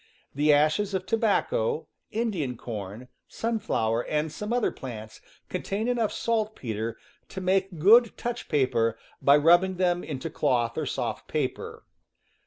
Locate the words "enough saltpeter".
5.87-6.97